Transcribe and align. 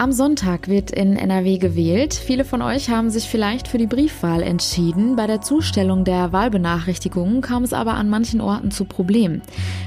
Am 0.00 0.12
Sonntag 0.12 0.68
wird 0.68 0.92
in 0.92 1.14
NRW 1.14 1.58
gewählt. 1.58 2.14
Viele 2.14 2.46
von 2.46 2.62
euch 2.62 2.88
haben 2.88 3.10
sich 3.10 3.28
vielleicht 3.28 3.68
für 3.68 3.76
die 3.76 3.86
Briefwahl 3.86 4.42
entschieden. 4.42 5.14
Bei 5.14 5.26
der 5.26 5.42
Zustellung 5.42 6.04
der 6.04 6.32
Wahlbenachrichtigungen 6.32 7.42
kam 7.42 7.64
es 7.64 7.74
aber 7.74 7.92
an 7.92 8.08
manchen 8.08 8.40
Orten 8.40 8.70
zu 8.70 8.86
Problemen. 8.86 9.42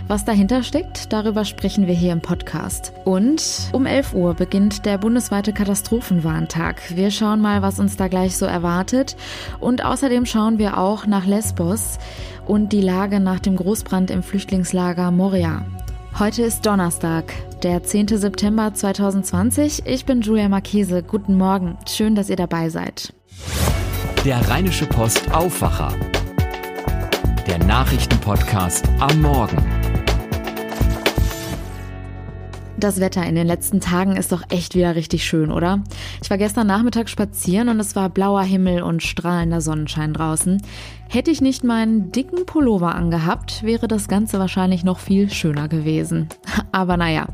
Was 0.07 0.23
dahinter 0.23 0.61
steckt, 0.61 1.11
darüber 1.11 1.45
sprechen 1.45 1.87
wir 1.87 1.95
hier 1.95 2.13
im 2.13 2.21
Podcast. 2.21 2.93
Und 3.05 3.71
um 3.71 3.87
11 3.87 4.13
Uhr 4.13 4.35
beginnt 4.35 4.85
der 4.85 4.99
bundesweite 4.99 5.51
Katastrophenwarntag. 5.51 6.95
Wir 6.95 7.09
schauen 7.09 7.41
mal, 7.41 7.63
was 7.63 7.79
uns 7.79 7.97
da 7.97 8.07
gleich 8.07 8.37
so 8.37 8.45
erwartet. 8.45 9.15
Und 9.59 9.83
außerdem 9.83 10.27
schauen 10.27 10.59
wir 10.59 10.77
auch 10.77 11.07
nach 11.07 11.25
Lesbos 11.25 11.97
und 12.45 12.71
die 12.71 12.81
Lage 12.81 13.19
nach 13.19 13.39
dem 13.39 13.55
Großbrand 13.55 14.11
im 14.11 14.21
Flüchtlingslager 14.21 15.09
Moria. 15.09 15.65
Heute 16.19 16.43
ist 16.43 16.67
Donnerstag, 16.67 17.33
der 17.63 17.81
10. 17.81 18.09
September 18.09 18.73
2020. 18.73 19.83
Ich 19.85 20.05
bin 20.05 20.21
Julia 20.21 20.49
Marchese. 20.49 21.01
Guten 21.01 21.37
Morgen. 21.37 21.77
Schön, 21.87 22.13
dass 22.13 22.29
ihr 22.29 22.35
dabei 22.35 22.69
seid. 22.69 23.13
Der 24.25 24.47
Rheinische 24.49 24.85
Post 24.85 25.33
Aufwacher. 25.33 25.93
Der 27.47 27.59
Nachrichtenpodcast 27.59 28.85
am 28.99 29.21
Morgen. 29.21 29.57
Das 32.77 32.99
Wetter 32.99 33.25
in 33.25 33.35
den 33.35 33.47
letzten 33.47 33.79
Tagen 33.79 34.17
ist 34.17 34.33
doch 34.33 34.43
echt 34.49 34.75
wieder 34.75 34.95
richtig 34.95 35.23
schön, 35.23 35.49
oder? 35.49 35.81
Ich 36.21 36.29
war 36.29 36.37
gestern 36.37 36.67
Nachmittag 36.67 37.07
spazieren 37.07 37.69
und 37.69 37.79
es 37.79 37.95
war 37.95 38.09
blauer 38.09 38.43
Himmel 38.43 38.81
und 38.81 39.01
strahlender 39.01 39.61
Sonnenschein 39.61 40.13
draußen. 40.13 40.61
Hätte 41.13 41.29
ich 41.29 41.41
nicht 41.41 41.63
meinen 41.63 42.11
dicken 42.11 42.47
Pullover 42.47 42.95
angehabt, 42.95 43.61
wäre 43.61 43.87
das 43.87 44.07
Ganze 44.07 44.39
wahrscheinlich 44.39 44.83
noch 44.83 44.97
viel 44.97 45.29
schöner 45.29 45.67
gewesen. 45.67 46.27
Aber 46.71 46.97
naja, 46.97 47.27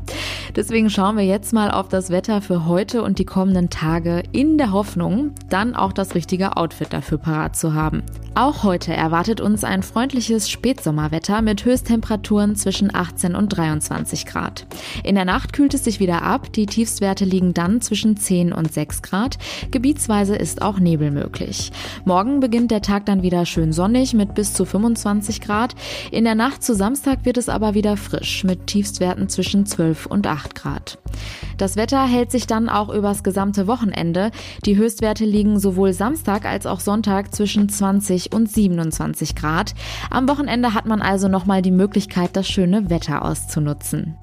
deswegen 0.54 0.90
schauen 0.90 1.16
wir 1.16 1.24
jetzt 1.24 1.54
mal 1.54 1.70
auf 1.70 1.88
das 1.88 2.10
Wetter 2.10 2.42
für 2.42 2.66
heute 2.66 3.02
und 3.02 3.18
die 3.18 3.24
kommenden 3.24 3.70
Tage 3.70 4.22
in 4.32 4.58
der 4.58 4.72
Hoffnung, 4.72 5.32
dann 5.48 5.74
auch 5.74 5.94
das 5.94 6.14
richtige 6.14 6.58
Outfit 6.58 6.92
dafür 6.92 7.16
parat 7.16 7.56
zu 7.56 7.72
haben. 7.72 8.02
Auch 8.34 8.62
heute 8.62 8.94
erwartet 8.94 9.40
uns 9.40 9.64
ein 9.64 9.82
freundliches 9.82 10.48
Spätsommerwetter 10.48 11.42
mit 11.42 11.64
Höchsttemperaturen 11.64 12.54
zwischen 12.54 12.94
18 12.94 13.34
und 13.34 13.48
23 13.48 14.24
Grad. 14.24 14.66
In 15.02 15.16
der 15.16 15.24
Nacht 15.24 15.52
kühlt 15.52 15.74
es 15.74 15.84
sich 15.84 15.98
wieder 15.98 16.22
ab, 16.22 16.52
die 16.52 16.66
Tiefstwerte 16.66 17.24
liegen 17.24 17.54
dann 17.54 17.80
zwischen 17.80 18.16
10 18.16 18.52
und 18.52 18.72
6 18.72 19.02
Grad. 19.02 19.38
Gebietsweise 19.72 20.36
ist 20.36 20.62
auch 20.62 20.78
Nebel 20.78 21.10
möglich. 21.10 21.72
Morgen 22.04 22.38
beginnt 22.38 22.70
der 22.70 22.82
Tag 22.82 23.04
dann 23.06 23.22
wieder 23.22 23.46
schön 23.46 23.69
schön 23.70 23.72
sonnig 23.72 24.14
mit 24.14 24.34
bis 24.34 24.52
zu 24.52 24.64
25 24.64 25.40
Grad. 25.40 25.74
In 26.10 26.24
der 26.24 26.34
Nacht 26.34 26.62
zu 26.62 26.74
Samstag 26.74 27.24
wird 27.24 27.36
es 27.36 27.48
aber 27.48 27.74
wieder 27.74 27.96
frisch 27.96 28.44
mit 28.44 28.66
Tiefstwerten 28.66 29.28
zwischen 29.28 29.64
12 29.66 30.06
und 30.06 30.26
8 30.26 30.54
Grad. 30.54 30.98
Das 31.56 31.76
Wetter 31.76 32.04
hält 32.06 32.30
sich 32.30 32.46
dann 32.46 32.68
auch 32.68 32.88
übers 32.88 33.22
gesamte 33.22 33.66
Wochenende. 33.66 34.30
Die 34.64 34.76
Höchstwerte 34.76 35.24
liegen 35.24 35.58
sowohl 35.58 35.92
Samstag 35.92 36.46
als 36.46 36.66
auch 36.66 36.80
Sonntag 36.80 37.34
zwischen 37.34 37.68
20 37.68 38.32
und 38.32 38.50
27 38.50 39.36
Grad. 39.36 39.74
Am 40.10 40.28
Wochenende 40.28 40.74
hat 40.74 40.86
man 40.86 41.02
also 41.02 41.28
nochmal 41.28 41.62
die 41.62 41.70
Möglichkeit, 41.70 42.30
das 42.34 42.48
schöne 42.48 42.90
Wetter 42.90 43.24
auszunutzen. 43.24 44.16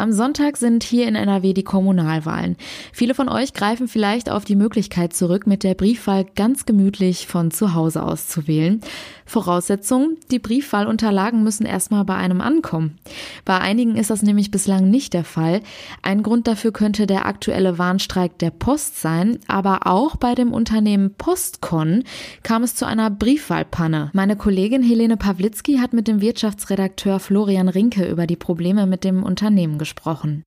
Am 0.00 0.12
Sonntag 0.12 0.56
sind 0.56 0.82
hier 0.82 1.06
in 1.06 1.14
NRW 1.14 1.52
die 1.52 1.62
Kommunalwahlen. 1.62 2.56
Viele 2.90 3.12
von 3.12 3.28
euch 3.28 3.52
greifen 3.52 3.86
vielleicht 3.86 4.30
auf 4.30 4.46
die 4.46 4.56
Möglichkeit 4.56 5.12
zurück, 5.12 5.46
mit 5.46 5.62
der 5.62 5.74
Briefwahl 5.74 6.24
ganz 6.24 6.64
gemütlich 6.64 7.26
von 7.26 7.50
zu 7.50 7.74
Hause 7.74 8.02
aus 8.02 8.26
zu 8.26 8.48
wählen. 8.48 8.80
Voraussetzung, 9.26 10.16
die 10.30 10.38
Briefwahlunterlagen 10.38 11.42
müssen 11.42 11.66
erstmal 11.66 12.06
bei 12.06 12.14
einem 12.14 12.40
ankommen. 12.40 12.98
Bei 13.44 13.60
einigen 13.60 13.94
ist 13.94 14.08
das 14.08 14.22
nämlich 14.22 14.50
bislang 14.50 14.88
nicht 14.88 15.12
der 15.12 15.22
Fall. 15.22 15.60
Ein 16.00 16.22
Grund 16.22 16.48
dafür 16.48 16.72
könnte 16.72 17.06
der 17.06 17.26
aktuelle 17.26 17.76
Warnstreik 17.78 18.38
der 18.38 18.50
Post 18.50 19.02
sein, 19.02 19.38
aber 19.48 19.86
auch 19.86 20.16
bei 20.16 20.34
dem 20.34 20.54
Unternehmen 20.54 21.12
Postcon 21.12 22.04
kam 22.42 22.62
es 22.62 22.74
zu 22.74 22.86
einer 22.86 23.10
Briefwahlpanne. 23.10 24.10
Meine 24.14 24.36
Kollegin 24.36 24.82
Helene 24.82 25.18
Pawlitzki 25.18 25.76
hat 25.76 25.92
mit 25.92 26.08
dem 26.08 26.22
Wirtschaftsredakteur 26.22 27.20
Florian 27.20 27.68
Rinke 27.68 28.10
über 28.10 28.26
die 28.26 28.36
Probleme 28.36 28.86
mit 28.86 29.04
dem 29.04 29.22
Unternehmen 29.22 29.76
gesprochen 29.76 29.89
gesprochen. 29.90 30.44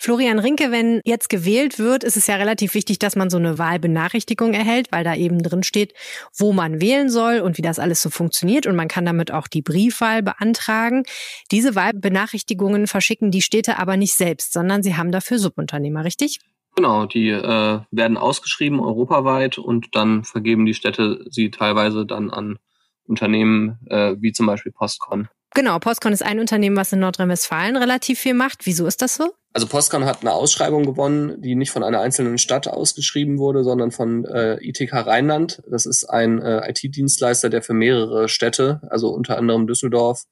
Florian 0.00 0.38
Rinke, 0.38 0.70
wenn 0.70 1.00
jetzt 1.04 1.28
gewählt 1.28 1.80
wird, 1.80 2.04
ist 2.04 2.16
es 2.16 2.28
ja 2.28 2.36
relativ 2.36 2.74
wichtig, 2.74 3.00
dass 3.00 3.16
man 3.16 3.30
so 3.30 3.36
eine 3.36 3.58
Wahlbenachrichtigung 3.58 4.54
erhält, 4.54 4.92
weil 4.92 5.02
da 5.02 5.16
eben 5.16 5.42
drin 5.42 5.64
steht, 5.64 5.92
wo 6.36 6.52
man 6.52 6.80
wählen 6.80 7.10
soll 7.10 7.40
und 7.40 7.58
wie 7.58 7.62
das 7.62 7.80
alles 7.80 8.00
so 8.00 8.08
funktioniert. 8.08 8.68
Und 8.68 8.76
man 8.76 8.86
kann 8.86 9.04
damit 9.04 9.32
auch 9.32 9.48
die 9.48 9.60
Briefwahl 9.60 10.22
beantragen. 10.22 11.02
Diese 11.50 11.74
Wahlbenachrichtigungen 11.74 12.86
verschicken 12.86 13.32
die 13.32 13.42
Städte 13.42 13.78
aber 13.80 13.96
nicht 13.96 14.14
selbst, 14.14 14.52
sondern 14.52 14.84
sie 14.84 14.96
haben 14.96 15.10
dafür 15.10 15.40
Subunternehmer, 15.40 16.04
richtig? 16.04 16.38
Genau, 16.76 17.06
die 17.06 17.30
äh, 17.30 17.80
werden 17.90 18.16
ausgeschrieben 18.16 18.78
europaweit 18.78 19.58
und 19.58 19.96
dann 19.96 20.22
vergeben 20.22 20.64
die 20.64 20.74
Städte 20.74 21.24
sie 21.28 21.50
teilweise 21.50 22.06
dann 22.06 22.30
an 22.30 22.60
Unternehmen 23.04 23.80
äh, 23.90 24.14
wie 24.20 24.30
zum 24.30 24.46
Beispiel 24.46 24.70
Postcon. 24.70 25.28
Genau, 25.54 25.78
Postcon 25.78 26.12
ist 26.12 26.22
ein 26.22 26.40
Unternehmen, 26.40 26.76
was 26.76 26.92
in 26.92 27.00
Nordrhein-Westfalen 27.00 27.76
relativ 27.76 28.18
viel 28.18 28.34
macht. 28.34 28.66
Wieso 28.66 28.86
ist 28.86 29.02
das 29.02 29.16
so? 29.16 29.32
Also 29.54 29.66
Postcon 29.66 30.04
hat 30.04 30.20
eine 30.20 30.32
Ausschreibung 30.32 30.84
gewonnen, 30.84 31.40
die 31.40 31.54
nicht 31.54 31.70
von 31.70 31.82
einer 31.82 32.00
einzelnen 32.00 32.38
Stadt 32.38 32.68
ausgeschrieben 32.68 33.38
wurde, 33.38 33.64
sondern 33.64 33.90
von 33.90 34.24
äh, 34.26 34.56
ITK 34.60 34.92
Rheinland. 34.92 35.62
Das 35.68 35.86
ist 35.86 36.04
ein 36.04 36.40
äh, 36.40 36.70
IT-Dienstleister, 36.70 37.48
der 37.48 37.62
für 37.62 37.72
mehrere 37.72 38.28
Städte, 38.28 38.82
also 38.90 39.08
unter 39.08 39.38
anderem 39.38 39.66
Düsseldorf 39.66 40.24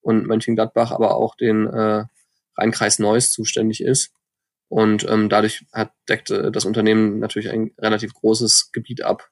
und 0.00 0.26
Mönchengladbach, 0.26 0.90
aber 0.90 1.14
auch 1.16 1.36
den 1.36 1.66
äh, 1.66 2.04
Rheinkreis 2.56 2.98
Neuss 2.98 3.30
zuständig 3.30 3.82
ist. 3.82 4.12
Und 4.68 5.06
ähm, 5.08 5.28
dadurch 5.28 5.66
hat, 5.72 5.92
deckt 6.08 6.30
äh, 6.30 6.50
das 6.50 6.64
Unternehmen 6.64 7.18
natürlich 7.18 7.50
ein 7.50 7.72
relativ 7.78 8.14
großes 8.14 8.70
Gebiet 8.72 9.04
ab. 9.04 9.28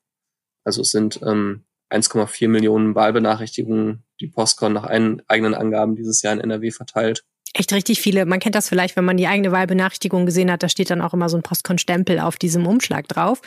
Also 0.65 0.83
es 0.83 0.91
sind 0.91 1.21
ähm, 1.27 1.65
1,4 1.91 2.49
Millionen 2.49 2.95
Wahlbenachrichtigungen, 2.95 4.05
die 4.21 4.29
Postcon 4.29 4.73
nach 4.73 4.85
eigenen 4.85 5.55
Angaben 5.55 5.97
dieses 5.97 6.23
Jahr 6.23 6.33
in 6.33 6.41
NRW 6.41 6.71
verteilt. 6.71 7.25
Echt 7.53 7.73
richtig 7.73 8.01
viele. 8.01 8.27
Man 8.27 8.39
kennt 8.39 8.55
das 8.55 8.69
vielleicht, 8.69 8.95
wenn 8.95 9.05
man 9.05 9.17
die 9.17 9.27
eigene 9.27 9.51
Wahlbenachrichtigung 9.51 10.25
gesehen 10.25 10.53
hat, 10.53 10.63
da 10.63 10.69
steht 10.69 10.89
dann 10.89 11.01
auch 11.01 11.15
immer 11.15 11.29
so 11.29 11.37
ein 11.37 11.43
Postcon-Stempel 11.43 12.21
auf 12.21 12.37
diesem 12.37 12.65
Umschlag 12.65 13.09
drauf. 13.09 13.41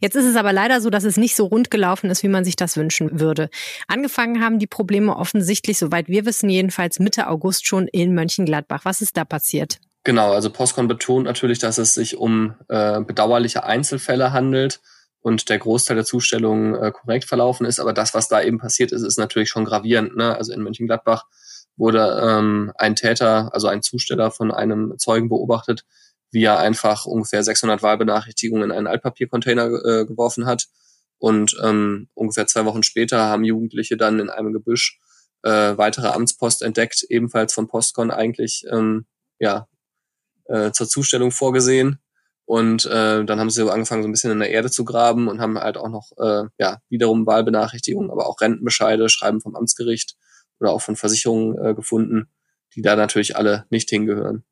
Jetzt 0.00 0.16
ist 0.16 0.24
es 0.24 0.34
aber 0.34 0.52
leider 0.52 0.80
so, 0.80 0.90
dass 0.90 1.04
es 1.04 1.16
nicht 1.16 1.36
so 1.36 1.46
rund 1.46 1.70
gelaufen 1.70 2.10
ist, 2.10 2.24
wie 2.24 2.28
man 2.28 2.44
sich 2.44 2.56
das 2.56 2.76
wünschen 2.76 3.20
würde. 3.20 3.50
Angefangen 3.86 4.42
haben 4.42 4.58
die 4.58 4.66
Probleme 4.66 5.16
offensichtlich, 5.16 5.78
soweit 5.78 6.08
wir 6.08 6.26
wissen, 6.26 6.50
jedenfalls 6.50 6.98
Mitte 6.98 7.28
August 7.28 7.68
schon 7.68 7.86
in 7.86 8.12
Mönchengladbach. 8.12 8.84
Was 8.84 9.00
ist 9.00 9.16
da 9.16 9.24
passiert? 9.24 9.78
Genau, 10.02 10.32
also 10.32 10.50
Postcon 10.50 10.88
betont 10.88 11.24
natürlich, 11.24 11.60
dass 11.60 11.78
es 11.78 11.94
sich 11.94 12.16
um 12.16 12.54
äh, 12.68 13.00
bedauerliche 13.02 13.62
Einzelfälle 13.62 14.32
handelt 14.32 14.80
und 15.24 15.48
der 15.48 15.58
Großteil 15.58 15.96
der 15.96 16.04
Zustellungen 16.04 16.74
äh, 16.74 16.92
korrekt 16.92 17.24
verlaufen 17.24 17.64
ist. 17.64 17.80
Aber 17.80 17.94
das, 17.94 18.12
was 18.12 18.28
da 18.28 18.42
eben 18.42 18.58
passiert 18.58 18.92
ist, 18.92 19.02
ist 19.02 19.18
natürlich 19.18 19.48
schon 19.48 19.64
gravierend. 19.64 20.14
Ne? 20.16 20.36
Also 20.36 20.52
in 20.52 20.62
Mönchengladbach 20.62 21.24
wurde 21.76 22.20
ähm, 22.22 22.72
ein 22.76 22.94
Täter, 22.94 23.48
also 23.54 23.66
ein 23.68 23.80
Zusteller 23.80 24.30
von 24.30 24.52
einem 24.52 24.98
Zeugen 24.98 25.30
beobachtet, 25.30 25.86
wie 26.30 26.44
er 26.44 26.58
einfach 26.58 27.06
ungefähr 27.06 27.42
600 27.42 27.82
Wahlbenachrichtigungen 27.82 28.64
in 28.64 28.76
einen 28.76 28.86
Altpapiercontainer 28.86 29.64
äh, 29.64 30.04
geworfen 30.04 30.44
hat. 30.44 30.66
Und 31.16 31.56
ähm, 31.64 32.10
ungefähr 32.12 32.46
zwei 32.46 32.66
Wochen 32.66 32.82
später 32.82 33.22
haben 33.22 33.44
Jugendliche 33.44 33.96
dann 33.96 34.20
in 34.20 34.28
einem 34.28 34.52
Gebüsch 34.52 35.00
äh, 35.42 35.78
weitere 35.78 36.08
Amtspost 36.08 36.60
entdeckt, 36.60 37.02
ebenfalls 37.08 37.54
von 37.54 37.66
Postcon 37.66 38.10
eigentlich 38.10 38.66
ähm, 38.70 39.06
ja 39.38 39.68
äh, 40.48 40.70
zur 40.72 40.86
Zustellung 40.86 41.30
vorgesehen. 41.30 41.98
Und 42.46 42.84
äh, 42.86 43.24
dann 43.24 43.40
haben 43.40 43.50
sie 43.50 43.70
angefangen, 43.70 44.02
so 44.02 44.08
ein 44.08 44.12
bisschen 44.12 44.30
in 44.30 44.38
der 44.38 44.50
Erde 44.50 44.70
zu 44.70 44.84
graben 44.84 45.28
und 45.28 45.40
haben 45.40 45.58
halt 45.58 45.76
auch 45.76 45.88
noch 45.88 46.12
äh, 46.18 46.44
ja 46.58 46.78
wiederum 46.88 47.26
Wahlbenachrichtigungen, 47.26 48.10
aber 48.10 48.26
auch 48.26 48.40
Rentenbescheide, 48.40 49.08
Schreiben 49.08 49.40
vom 49.40 49.56
Amtsgericht 49.56 50.16
oder 50.60 50.72
auch 50.72 50.82
von 50.82 50.96
Versicherungen 50.96 51.58
äh, 51.58 51.74
gefunden, 51.74 52.28
die 52.74 52.82
da 52.82 52.96
natürlich 52.96 53.36
alle 53.36 53.64
nicht 53.70 53.88
hingehören. 53.88 54.44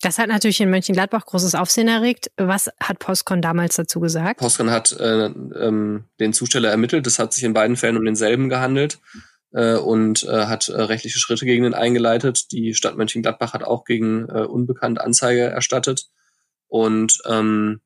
Das 0.00 0.18
hat 0.18 0.28
natürlich 0.28 0.60
in 0.60 0.70
Mönchengladbach 0.70 1.24
großes 1.24 1.54
Aufsehen 1.54 1.88
erregt. 1.88 2.30
Was 2.36 2.70
hat 2.78 2.98
Postcon 2.98 3.40
damals 3.40 3.76
dazu 3.76 4.00
gesagt? 4.00 4.38
Postcon 4.38 4.70
hat 4.70 4.92
äh, 4.92 5.26
ähm, 5.26 6.04
den 6.20 6.32
Zusteller 6.34 6.70
ermittelt. 6.70 7.06
Es 7.06 7.18
hat 7.18 7.32
sich 7.32 7.42
in 7.42 7.54
beiden 7.54 7.76
Fällen 7.76 7.96
um 7.96 8.04
denselben 8.04 8.48
gehandelt 8.48 8.98
äh, 9.52 9.76
und 9.76 10.24
äh, 10.24 10.46
hat 10.46 10.68
äh, 10.68 10.82
rechtliche 10.82 11.18
Schritte 11.18 11.46
gegen 11.46 11.64
den 11.64 11.74
eingeleitet. 11.74 12.52
Die 12.52 12.74
Stadt 12.74 12.96
Mönchengladbach 12.96 13.54
hat 13.54 13.64
auch 13.64 13.84
gegen 13.84 14.28
äh, 14.28 14.42
Unbekannt 14.42 15.00
Anzeige 15.00 15.44
erstattet. 15.44 16.08
Und 16.74 17.22
ähm, 17.26 17.82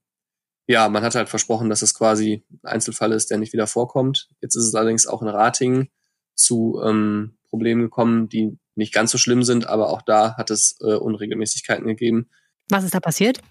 ja, 0.66 0.88
man 0.88 1.02
hat 1.02 1.14
halt 1.14 1.28
versprochen, 1.28 1.68
dass 1.68 1.82
es 1.82 1.92
quasi 1.92 2.42
ein 2.50 2.70
Einzelfall 2.70 3.12
ist, 3.12 3.30
der 3.30 3.36
nicht 3.36 3.52
wieder 3.52 3.66
vorkommt. 3.66 4.30
Jetzt 4.40 4.56
ist 4.56 4.64
es 4.64 4.74
allerdings 4.74 5.06
auch 5.06 5.20
in 5.20 5.28
Ratingen 5.28 5.90
zu 6.34 6.80
ähm, 6.82 7.36
Problemen 7.50 7.82
gekommen, 7.82 8.30
die 8.30 8.56
nicht 8.76 8.94
ganz 8.94 9.10
so 9.10 9.18
schlimm 9.18 9.42
sind, 9.42 9.66
aber 9.66 9.90
auch 9.90 10.00
da 10.00 10.38
hat 10.38 10.50
es 10.50 10.78
äh, 10.80 10.94
Unregelmäßigkeiten 10.94 11.86
gegeben. 11.86 12.30
Was 12.70 12.82
ist 12.82 12.94
da 12.94 13.00
passiert? 13.00 13.42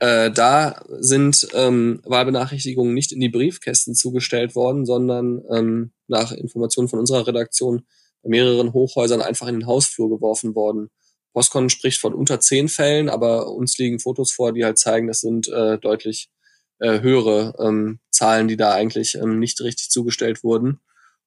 Äh, 0.00 0.32
da 0.32 0.82
sind 0.98 1.46
ähm, 1.54 2.00
Wahlbenachrichtigungen 2.04 2.94
nicht 2.94 3.12
in 3.12 3.20
die 3.20 3.28
Briefkästen 3.28 3.94
zugestellt 3.94 4.56
worden, 4.56 4.86
sondern 4.86 5.44
ähm, 5.52 5.92
nach 6.08 6.32
Informationen 6.32 6.88
von 6.88 6.98
unserer 6.98 7.28
Redaktion 7.28 7.86
bei 8.24 8.30
mehreren 8.30 8.72
Hochhäusern 8.72 9.22
einfach 9.22 9.46
in 9.46 9.54
den 9.54 9.68
Hausflur 9.68 10.10
geworfen 10.10 10.56
worden 10.56 10.90
Postcon 11.34 11.68
spricht 11.68 12.00
von 12.00 12.14
unter 12.14 12.40
zehn 12.40 12.68
Fällen, 12.68 13.10
aber 13.10 13.48
uns 13.52 13.76
liegen 13.76 13.98
Fotos 13.98 14.32
vor, 14.32 14.52
die 14.52 14.64
halt 14.64 14.78
zeigen, 14.78 15.08
das 15.08 15.20
sind 15.20 15.48
äh, 15.48 15.78
deutlich 15.78 16.30
äh, 16.78 17.00
höhere 17.00 17.54
ähm, 17.58 17.98
Zahlen, 18.10 18.46
die 18.48 18.56
da 18.56 18.72
eigentlich 18.72 19.16
ähm, 19.16 19.40
nicht 19.40 19.60
richtig 19.60 19.90
zugestellt 19.90 20.44
wurden. 20.44 20.80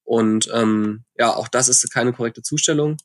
Und 0.03 0.49
ähm, 0.53 1.03
ja, 1.17 1.35
auch 1.35 1.49
das 1.49 1.67
ist 1.67 1.93
keine 1.93 2.13
korrekte 2.13 2.41
Zustellung. 2.41 2.95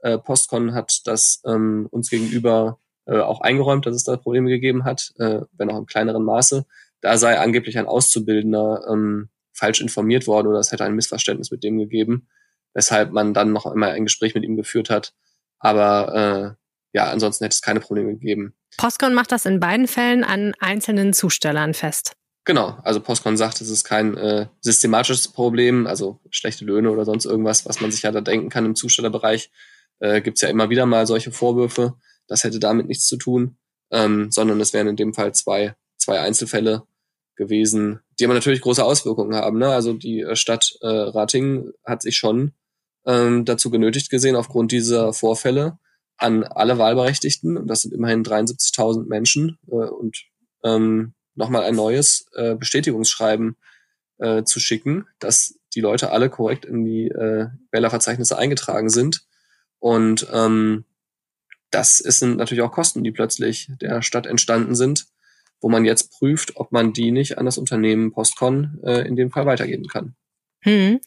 Äh, 0.00 0.18
Postcon 0.18 0.74
hat 0.74 1.00
das 1.06 1.40
ähm, 1.46 1.88
uns 1.90 2.10
gegenüber 2.10 2.78
äh, 3.06 3.18
auch 3.18 3.40
eingeräumt, 3.40 3.86
dass 3.86 3.96
es 3.96 4.04
da 4.04 4.18
Probleme 4.18 4.50
gegeben 4.50 4.84
hat, 4.84 5.12
äh, 5.18 5.40
wenn 5.52 5.70
auch 5.70 5.78
im 5.78 5.86
kleineren 5.86 6.24
Maße. 6.24 6.66
Da 7.00 7.16
sei 7.16 7.38
angeblich 7.38 7.78
ein 7.78 7.86
Auszubildender 7.86 8.86
ähm, 8.90 9.30
falsch 9.54 9.80
informiert 9.80 10.26
worden 10.26 10.48
oder 10.48 10.58
es 10.58 10.72
hätte 10.72 10.84
ein 10.84 10.94
Missverständnis 10.94 11.50
mit 11.50 11.64
dem 11.64 11.78
gegeben, 11.78 12.28
weshalb 12.74 13.12
man 13.12 13.32
dann 13.32 13.52
noch 13.52 13.64
einmal 13.64 13.92
ein 13.92 14.04
Gespräch 14.04 14.34
mit 14.34 14.44
ihm 14.44 14.56
geführt 14.56 14.90
hat. 14.90 15.14
Aber 15.60 16.56
äh, 16.92 16.98
ja, 16.98 17.10
ansonsten 17.10 17.44
hätte 17.44 17.54
es 17.54 17.62
keine 17.62 17.80
Probleme 17.80 18.12
gegeben. 18.14 18.54
Postcon 18.76 19.14
macht 19.14 19.32
das 19.32 19.46
in 19.46 19.60
beiden 19.60 19.86
Fällen 19.86 20.24
an 20.24 20.54
einzelnen 20.58 21.12
Zustellern 21.12 21.74
fest. 21.74 22.12
Genau, 22.44 22.78
also 22.82 23.00
Postcon 23.00 23.36
sagt, 23.36 23.60
es 23.60 23.68
ist 23.68 23.84
kein 23.84 24.16
äh, 24.16 24.46
systematisches 24.60 25.28
Problem, 25.28 25.86
also 25.86 26.20
schlechte 26.30 26.64
Löhne 26.64 26.90
oder 26.90 27.04
sonst 27.04 27.26
irgendwas, 27.26 27.66
was 27.66 27.80
man 27.80 27.92
sich 27.92 28.02
ja 28.02 28.12
da 28.12 28.22
denken 28.22 28.48
kann 28.48 28.64
im 28.64 28.74
Zustellerbereich. 28.74 29.50
Äh, 29.98 30.22
Gibt 30.22 30.40
ja 30.40 30.48
immer 30.48 30.70
wieder 30.70 30.86
mal 30.86 31.06
solche 31.06 31.32
Vorwürfe. 31.32 31.94
Das 32.26 32.42
hätte 32.44 32.58
damit 32.58 32.88
nichts 32.88 33.06
zu 33.06 33.18
tun, 33.18 33.58
ähm, 33.90 34.30
sondern 34.30 34.60
es 34.60 34.72
wären 34.72 34.88
in 34.88 34.96
dem 34.96 35.12
Fall 35.12 35.34
zwei, 35.34 35.74
zwei 35.98 36.20
Einzelfälle 36.20 36.84
gewesen, 37.36 38.00
die 38.18 38.24
aber 38.24 38.34
natürlich 38.34 38.62
große 38.62 38.84
Auswirkungen 38.84 39.34
haben. 39.34 39.58
Ne? 39.58 39.68
Also 39.68 39.92
die 39.92 40.20
äh, 40.20 40.36
Stadt 40.36 40.72
äh, 40.80 40.86
Rating 40.86 41.70
hat 41.84 42.02
sich 42.02 42.16
schon 42.16 42.52
ähm, 43.06 43.44
dazu 43.44 43.70
genötigt 43.70 44.10
gesehen, 44.10 44.36
aufgrund 44.36 44.72
dieser 44.72 45.12
Vorfälle 45.12 45.78
an 46.16 46.44
alle 46.44 46.78
Wahlberechtigten, 46.78 47.56
und 47.56 47.66
das 47.66 47.82
sind 47.82 47.94
immerhin 47.94 48.22
73.000 48.22 49.08
Menschen, 49.08 49.58
äh, 49.68 49.74
und 49.74 50.24
ähm, 50.62 51.14
nochmal 51.34 51.64
ein 51.64 51.74
neues 51.74 52.26
äh, 52.34 52.54
Bestätigungsschreiben 52.54 53.56
äh, 54.18 54.44
zu 54.44 54.60
schicken, 54.60 55.06
dass 55.18 55.54
die 55.74 55.80
Leute 55.80 56.10
alle 56.10 56.28
korrekt 56.28 56.64
in 56.64 56.84
die 56.84 57.08
äh, 57.08 57.48
Wählerverzeichnisse 57.70 58.36
eingetragen 58.36 58.90
sind. 58.90 59.26
Und 59.78 60.26
ähm, 60.32 60.84
das 61.70 61.98
sind 61.98 62.36
natürlich 62.36 62.62
auch 62.62 62.72
Kosten, 62.72 63.04
die 63.04 63.12
plötzlich 63.12 63.70
der 63.80 64.02
Stadt 64.02 64.26
entstanden 64.26 64.74
sind, 64.74 65.06
wo 65.60 65.68
man 65.68 65.84
jetzt 65.84 66.10
prüft, 66.10 66.56
ob 66.56 66.72
man 66.72 66.92
die 66.92 67.12
nicht 67.12 67.38
an 67.38 67.46
das 67.46 67.58
Unternehmen 67.58 68.12
Postcon 68.12 68.80
äh, 68.82 69.06
in 69.06 69.16
dem 69.16 69.30
Fall 69.30 69.46
weitergeben 69.46 69.86
kann. 69.86 70.14
Hm. 70.62 71.00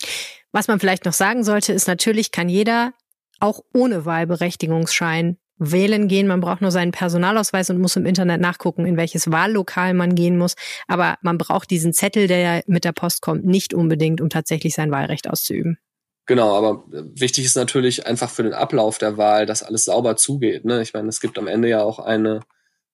Was 0.54 0.68
man 0.68 0.80
vielleicht 0.80 1.04
noch 1.04 1.14
sagen 1.14 1.44
sollte, 1.44 1.74
ist 1.74 1.88
natürlich 1.88 2.32
kann 2.32 2.48
jeder 2.48 2.94
auch 3.40 3.62
ohne 3.74 4.06
Wahlberechtigungsschein 4.06 5.38
wählen 5.58 6.08
gehen. 6.08 6.28
Man 6.28 6.42
braucht 6.42 6.62
nur 6.62 6.72
seinen 6.72 6.92
Personalausweis 6.92 7.70
und 7.70 7.80
muss 7.80 7.96
im 7.96 8.06
Internet 8.06 8.40
nachgucken, 8.40 8.86
in 8.86 8.96
welches 8.96 9.32
Wahllokal 9.32 9.94
man 9.94 10.16
gehen 10.16 10.38
muss. 10.38 10.56
Aber 10.88 11.18
man 11.22 11.38
braucht 11.38 11.72
diesen 11.72 11.92
Zettel, 11.92 12.28
der 12.28 12.40
ja 12.40 12.62
mit 12.68 12.86
der 12.86 12.92
Post 12.92 13.22
kommt, 13.22 13.46
nicht 13.46 13.74
unbedingt, 13.74 14.22
um 14.22 14.30
tatsächlich 14.30 14.76
sein 14.76 14.92
Wahlrecht 14.92 15.30
auszuüben. 15.30 15.78
Genau, 16.26 16.56
aber 16.56 16.84
wichtig 16.88 17.46
ist 17.46 17.58
natürlich 17.58 18.06
einfach 18.08 18.30
für 18.30 18.44
den 18.44 18.54
Ablauf 18.54 18.98
der 18.98 19.18
Wahl, 19.18 19.46
dass 19.46 19.64
alles 19.64 19.86
sauber 19.86 20.16
zugeht. 20.16 20.64
Ne? 20.64 20.82
Ich 20.82 20.94
meine, 20.94 21.10
es 21.10 21.20
gibt 21.20 21.38
am 21.38 21.48
Ende 21.48 21.68
ja 21.68 21.84
auch 21.84 22.00
eine, 22.00 22.42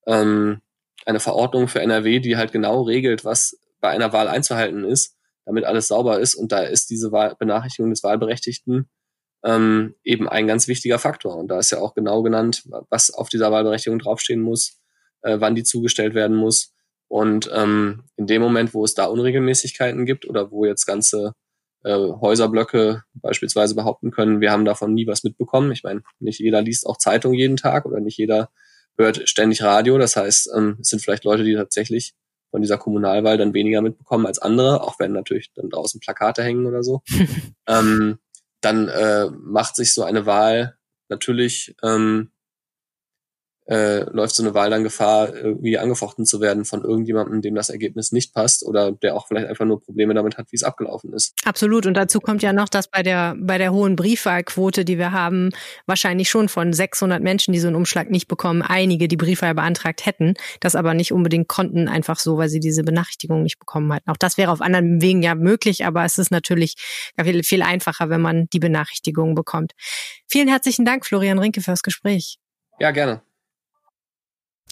ähm, 0.07 0.61
eine 1.05 1.19
Verordnung 1.19 1.67
für 1.67 1.81
NRW, 1.81 2.19
die 2.19 2.37
halt 2.37 2.51
genau 2.51 2.81
regelt, 2.81 3.25
was 3.25 3.59
bei 3.81 3.89
einer 3.89 4.13
Wahl 4.13 4.27
einzuhalten 4.27 4.83
ist, 4.83 5.15
damit 5.49 5.65
alles 5.65 5.87
sauber 5.87 6.19
ist. 6.19 6.35
Und 6.35 6.51
da 6.51 6.61
ist 6.61 6.91
diese 6.91 7.11
Wahl 7.11 7.35
Benachrichtigung 7.39 7.89
des 7.89 8.03
Wahlberechtigten 8.03 8.87
ähm, 9.43 9.95
eben 10.03 10.29
ein 10.29 10.45
ganz 10.45 10.67
wichtiger 10.67 10.99
Faktor. 10.99 11.37
Und 11.37 11.47
da 11.47 11.57
ist 11.57 11.71
ja 11.71 11.79
auch 11.79 11.95
genau 11.95 12.21
genannt, 12.21 12.69
was 12.89 13.09
auf 13.09 13.29
dieser 13.29 13.51
Wahlberechtigung 13.51 13.97
draufstehen 13.97 14.41
muss, 14.41 14.79
äh, 15.23 15.37
wann 15.39 15.55
die 15.55 15.63
zugestellt 15.63 16.13
werden 16.13 16.37
muss. 16.37 16.75
Und 17.07 17.49
ähm, 17.51 18.03
in 18.15 18.27
dem 18.27 18.43
Moment, 18.43 18.75
wo 18.75 18.85
es 18.85 18.93
da 18.93 19.05
Unregelmäßigkeiten 19.05 20.05
gibt 20.05 20.27
oder 20.27 20.51
wo 20.51 20.65
jetzt 20.65 20.85
ganze 20.85 21.33
äh, 21.83 21.95
Häuserblöcke 21.95 23.01
beispielsweise 23.15 23.73
behaupten 23.73 24.11
können, 24.11 24.41
wir 24.41 24.51
haben 24.51 24.65
davon 24.65 24.93
nie 24.93 25.07
was 25.07 25.23
mitbekommen. 25.23 25.71
Ich 25.71 25.81
meine, 25.81 26.03
nicht 26.19 26.39
jeder 26.39 26.61
liest 26.61 26.85
auch 26.85 26.97
Zeitung 26.97 27.33
jeden 27.33 27.57
Tag 27.57 27.87
oder 27.87 27.99
nicht 28.01 28.19
jeder 28.19 28.51
hört 28.99 29.27
ständig 29.27 29.63
Radio. 29.63 29.97
Das 29.97 30.15
heißt, 30.15 30.51
ähm, 30.55 30.77
es 30.79 30.89
sind 30.89 31.01
vielleicht 31.01 31.23
Leute, 31.23 31.43
die 31.43 31.55
tatsächlich 31.55 32.13
von 32.51 32.61
dieser 32.61 32.77
Kommunalwahl 32.77 33.37
dann 33.37 33.53
weniger 33.53 33.81
mitbekommen 33.81 34.25
als 34.25 34.39
andere, 34.39 34.81
auch 34.83 34.99
wenn 34.99 35.11
natürlich 35.11 35.51
dann 35.53 35.69
draußen 35.69 35.99
Plakate 35.99 36.43
hängen 36.43 36.65
oder 36.65 36.83
so. 36.83 37.01
ähm, 37.67 38.19
dann 38.61 38.87
äh, 38.87 39.29
macht 39.29 39.75
sich 39.75 39.93
so 39.93 40.03
eine 40.03 40.25
Wahl 40.25 40.77
natürlich 41.07 41.75
ähm, 41.83 42.31
äh, 43.69 44.09
läuft 44.11 44.35
so 44.35 44.43
eine 44.43 44.55
Wahl 44.55 44.71
dann 44.71 44.83
Gefahr, 44.83 45.33
irgendwie 45.33 45.77
angefochten 45.77 46.25
zu 46.25 46.41
werden 46.41 46.65
von 46.65 46.83
irgendjemandem, 46.83 47.41
dem 47.41 47.55
das 47.55 47.69
Ergebnis 47.69 48.11
nicht 48.11 48.33
passt 48.33 48.65
oder 48.65 48.91
der 48.91 49.15
auch 49.15 49.27
vielleicht 49.27 49.47
einfach 49.47 49.65
nur 49.65 49.79
Probleme 49.79 50.15
damit 50.15 50.37
hat, 50.37 50.51
wie 50.51 50.55
es 50.55 50.63
abgelaufen 50.63 51.13
ist. 51.13 51.35
Absolut. 51.45 51.85
Und 51.85 51.93
dazu 51.93 52.19
kommt 52.19 52.41
ja 52.41 52.51
noch, 52.51 52.67
dass 52.67 52.87
bei 52.89 53.03
der, 53.03 53.35
bei 53.39 53.59
der 53.59 53.71
hohen 53.71 53.95
Briefwahlquote, 53.95 54.85
die 54.85 54.97
wir 54.97 55.11
haben, 55.11 55.51
wahrscheinlich 55.85 56.29
schon 56.29 56.49
von 56.49 56.73
600 56.73 57.21
Menschen, 57.21 57.53
die 57.53 57.59
so 57.59 57.67
einen 57.67 57.75
Umschlag 57.75 58.09
nicht 58.09 58.27
bekommen, 58.27 58.63
einige 58.63 59.07
die 59.07 59.17
Briefwahl 59.17 59.53
beantragt 59.53 60.05
hätten, 60.05 60.33
das 60.61 60.75
aber 60.75 60.95
nicht 60.95 61.13
unbedingt 61.13 61.47
konnten, 61.47 61.87
einfach 61.87 62.17
so, 62.17 62.37
weil 62.37 62.49
sie 62.49 62.59
diese 62.59 62.83
Benachrichtigung 62.83 63.43
nicht 63.43 63.59
bekommen 63.59 63.93
hatten. 63.93 64.09
Auch 64.09 64.17
das 64.17 64.37
wäre 64.37 64.51
auf 64.51 64.61
anderen 64.61 64.99
Wegen 65.01 65.21
ja 65.21 65.35
möglich, 65.35 65.85
aber 65.85 66.03
es 66.05 66.17
ist 66.17 66.31
natürlich 66.31 66.75
viel, 67.21 67.43
viel 67.43 67.61
einfacher, 67.61 68.09
wenn 68.09 68.21
man 68.21 68.47
die 68.51 68.59
Benachrichtigung 68.59 69.35
bekommt. 69.35 69.73
Vielen 70.27 70.47
herzlichen 70.47 70.85
Dank, 70.85 71.05
Florian 71.05 71.37
Rinke, 71.37 71.61
fürs 71.61 71.83
Gespräch. 71.83 72.39
Ja, 72.79 72.91
gerne. 72.91 73.21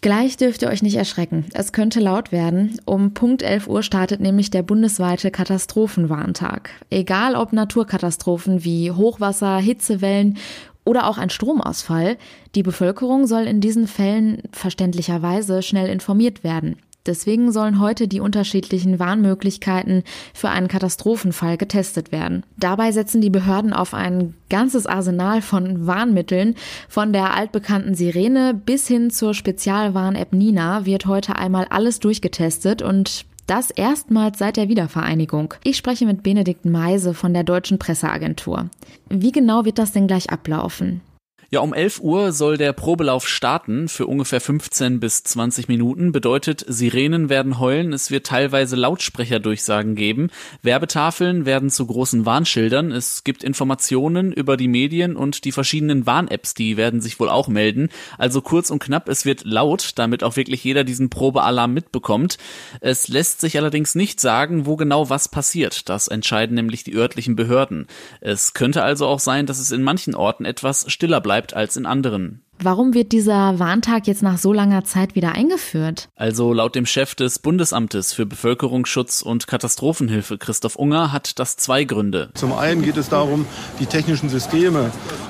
Gleich 0.01 0.37
dürft 0.37 0.61
ihr 0.61 0.69
euch 0.69 0.83
nicht 0.83 0.95
erschrecken. 0.95 1.45
Es 1.53 1.71
könnte 1.71 1.99
laut 1.99 2.31
werden. 2.31 2.79
Um 2.85 3.13
Punkt 3.13 3.41
11 3.41 3.67
Uhr 3.67 3.81
startet 3.81 4.19
nämlich 4.19 4.51
der 4.51 4.61
bundesweite 4.61 5.31
Katastrophenwarntag. 5.31 6.69
Egal 6.91 7.35
ob 7.35 7.51
Naturkatastrophen 7.51 8.63
wie 8.63 8.91
Hochwasser, 8.91 9.57
Hitzewellen 9.57 10.37
oder 10.85 11.07
auch 11.07 11.17
ein 11.17 11.31
Stromausfall, 11.31 12.17
die 12.53 12.63
Bevölkerung 12.63 13.25
soll 13.25 13.43
in 13.43 13.59
diesen 13.59 13.87
Fällen 13.87 14.43
verständlicherweise 14.51 15.63
schnell 15.63 15.89
informiert 15.89 16.43
werden. 16.43 16.77
Deswegen 17.07 17.51
sollen 17.51 17.79
heute 17.79 18.07
die 18.07 18.19
unterschiedlichen 18.19 18.99
Warnmöglichkeiten 18.99 20.03
für 20.33 20.49
einen 20.49 20.67
Katastrophenfall 20.67 21.57
getestet 21.57 22.11
werden. 22.11 22.43
Dabei 22.57 22.91
setzen 22.91 23.21
die 23.21 23.29
Behörden 23.29 23.73
auf 23.73 23.93
ein 23.93 24.33
ganzes 24.49 24.85
Arsenal 24.85 25.41
von 25.41 25.87
Warnmitteln. 25.87 26.55
Von 26.89 27.13
der 27.13 27.35
altbekannten 27.35 27.95
Sirene 27.95 28.53
bis 28.53 28.87
hin 28.87 29.09
zur 29.09 29.33
Spezialwarn-App 29.33 30.33
Nina 30.33 30.85
wird 30.85 31.05
heute 31.05 31.37
einmal 31.37 31.65
alles 31.69 31.99
durchgetestet 31.99 32.81
und 32.81 33.25
das 33.47 33.71
erstmals 33.71 34.39
seit 34.39 34.57
der 34.57 34.67
Wiedervereinigung. 34.67 35.53
Ich 35.63 35.77
spreche 35.77 36.05
mit 36.05 36.21
Benedikt 36.21 36.65
Meise 36.65 37.13
von 37.13 37.33
der 37.33 37.43
Deutschen 37.43 37.79
Presseagentur. 37.79 38.69
Wie 39.09 39.31
genau 39.31 39.63
wird 39.63 39.79
das 39.79 39.93
denn 39.93 40.07
gleich 40.07 40.29
ablaufen? 40.29 41.01
Ja, 41.49 41.61
um 41.61 41.73
11 41.73 42.01
Uhr 42.01 42.33
soll 42.33 42.57
der 42.57 42.73
Probelauf 42.73 43.25
starten 43.25 43.87
für 43.87 44.05
ungefähr 44.05 44.41
15 44.41 44.99
bis 44.99 45.23
20 45.23 45.69
Minuten. 45.69 46.11
Bedeutet, 46.11 46.65
Sirenen 46.67 47.29
werden 47.29 47.57
heulen, 47.57 47.93
es 47.93 48.11
wird 48.11 48.27
teilweise 48.27 48.75
Lautsprecherdurchsagen 48.75 49.95
geben, 49.95 50.29
Werbetafeln 50.61 51.45
werden 51.45 51.69
zu 51.69 51.85
großen 51.85 52.25
Warnschildern, 52.25 52.91
es 52.91 53.23
gibt 53.23 53.45
Informationen 53.45 54.33
über 54.33 54.57
die 54.57 54.67
Medien 54.67 55.15
und 55.15 55.45
die 55.45 55.53
verschiedenen 55.53 56.05
Warn-Apps, 56.05 56.53
die 56.53 56.75
werden 56.75 56.99
sich 56.99 57.17
wohl 57.17 57.29
auch 57.29 57.47
melden. 57.47 57.87
Also 58.17 58.41
kurz 58.41 58.69
und 58.69 58.79
knapp, 58.79 59.07
es 59.07 59.23
wird 59.23 59.45
laut, 59.45 59.91
damit 59.95 60.25
auch 60.25 60.35
wirklich 60.35 60.65
jeder 60.65 60.83
diesen 60.83 61.09
Probealarm 61.09 61.73
mitbekommt. 61.73 62.37
Es 62.81 63.07
lässt 63.07 63.39
sich 63.39 63.57
allerdings 63.57 63.95
nicht 63.95 64.19
sagen, 64.19 64.65
wo 64.65 64.75
genau 64.75 65.09
was 65.09 65.29
passiert. 65.29 65.87
Das 65.87 66.09
entscheiden 66.09 66.55
nämlich 66.55 66.83
die 66.83 66.95
örtlichen 66.95 67.37
Behörden. 67.37 67.87
Es 68.19 68.53
könnte 68.53 68.83
also 68.83 69.07
auch 69.07 69.21
sein, 69.21 69.45
dass 69.45 69.59
es 69.59 69.71
in 69.71 69.81
manchen 69.81 70.13
Orten 70.13 70.43
etwas 70.43 70.91
stiller 70.91 71.21
bleibt 71.21 71.36
bleibt 71.37 71.53
als 71.53 71.77
in 71.77 71.85
anderen. 71.85 72.41
Warum 72.59 72.95
wird 72.95 73.11
dieser 73.11 73.59
Warntag 73.59 74.07
jetzt 74.07 74.23
nach 74.23 74.39
so 74.39 74.51
langer 74.51 74.83
Zeit 74.83 75.13
wieder 75.13 75.33
eingeführt? 75.33 76.09
Also 76.15 76.51
laut 76.51 76.73
dem 76.73 76.87
Chef 76.87 77.13
des 77.13 77.37
Bundesamtes 77.37 78.11
für 78.13 78.25
Bevölkerungsschutz 78.25 79.21
und 79.21 79.45
Katastrophenhilfe, 79.45 80.39
Christoph 80.39 80.75
Unger, 80.75 81.11
hat 81.11 81.37
das 81.37 81.55
zwei 81.55 81.83
Gründe. 81.83 82.31
Zum 82.33 82.53
einen 82.53 82.81
geht 82.81 82.97
es 82.97 83.09
darum, 83.09 83.45
die 83.79 83.85
technischen 83.85 84.29
Systeme, 84.29 84.89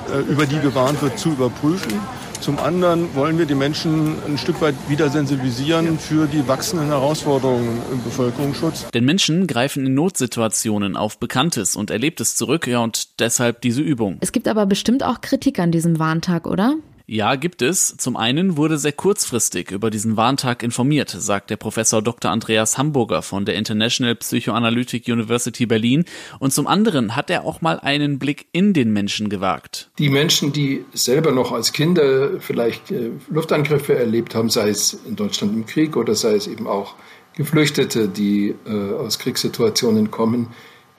äh, 0.09 0.19
über 0.31 0.45
die 0.45 0.61
gewarnt 0.61 1.01
wird, 1.01 1.19
zu 1.19 1.31
überprüfen. 1.31 1.99
Zum 2.41 2.59
anderen 2.59 3.13
wollen 3.15 3.37
wir 3.37 3.45
die 3.45 3.55
Menschen 3.55 4.15
ein 4.25 4.37
Stück 4.37 4.61
weit 4.61 4.75
wieder 4.87 5.09
sensibilisieren 5.09 5.99
für 5.99 6.27
die 6.27 6.47
wachsenden 6.47 6.87
Herausforderungen 6.87 7.81
im 7.91 8.03
Bevölkerungsschutz. 8.03 8.89
Denn 8.93 9.05
Menschen 9.05 9.47
greifen 9.47 9.85
in 9.85 9.93
Notsituationen 9.93 10.95
auf 10.95 11.19
Bekanntes 11.19 11.75
und 11.75 11.91
Erlebtes 11.91 12.35
zurück, 12.35 12.67
ja, 12.67 12.79
und 12.79 13.19
deshalb 13.19 13.61
diese 13.61 13.81
Übung. 13.81 14.17
Es 14.21 14.31
gibt 14.31 14.47
aber 14.47 14.65
bestimmt 14.65 15.03
auch 15.03 15.21
Kritik 15.21 15.59
an 15.59 15.71
diesem 15.71 15.99
Warntag, 15.99 16.47
oder? 16.47 16.75
Ja, 17.09 17.35
gibt 17.35 17.61
es. 17.61 17.95
Zum 17.95 18.17
einen 18.17 18.57
wurde 18.57 18.77
sehr 18.77 18.91
kurzfristig 18.91 19.71
über 19.71 19.89
diesen 19.89 20.17
Warntag 20.17 20.61
informiert, 20.61 21.09
sagt 21.09 21.49
der 21.49 21.55
Professor 21.55 22.01
Dr. 22.01 22.29
Andreas 22.31 22.77
Hamburger 22.77 23.21
von 23.21 23.45
der 23.45 23.55
International 23.55 24.13
Psychoanalytic 24.15 25.07
University 25.07 25.65
Berlin. 25.65 26.03
Und 26.39 26.51
zum 26.51 26.67
anderen 26.67 27.15
hat 27.15 27.29
er 27.29 27.45
auch 27.45 27.61
mal 27.61 27.79
einen 27.79 28.19
Blick 28.19 28.47
in 28.51 28.73
den 28.73 28.91
Menschen 28.91 29.29
gewagt. 29.29 29.89
Die 29.99 30.09
Menschen, 30.09 30.51
die 30.51 30.83
selber 30.91 31.31
noch 31.31 31.53
als 31.53 31.71
Kinder 31.71 32.41
vielleicht 32.41 32.91
äh, 32.91 33.11
Luftangriffe 33.29 33.97
erlebt 33.97 34.35
haben, 34.35 34.49
sei 34.49 34.67
es 34.67 34.99
in 35.07 35.15
Deutschland 35.15 35.53
im 35.53 35.65
Krieg 35.65 35.95
oder 35.95 36.13
sei 36.13 36.33
es 36.33 36.45
eben 36.45 36.67
auch 36.67 36.95
Geflüchtete, 37.37 38.09
die 38.09 38.53
äh, 38.65 38.93
aus 38.95 39.17
Kriegssituationen 39.17 40.11
kommen, 40.11 40.47